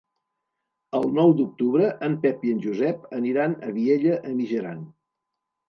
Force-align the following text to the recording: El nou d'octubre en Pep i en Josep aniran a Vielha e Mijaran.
El 0.99 1.05
nou 1.17 1.33
d'octubre 1.41 1.91
en 2.09 2.17
Pep 2.25 2.49
i 2.49 2.55
en 2.55 2.65
Josep 2.65 3.05
aniran 3.21 3.55
a 3.71 3.73
Vielha 3.79 4.19
e 4.33 4.35
Mijaran. 4.41 4.85